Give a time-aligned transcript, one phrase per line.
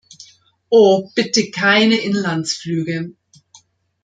[0.73, 3.13] Oh, bitte keine Inlandsflüge!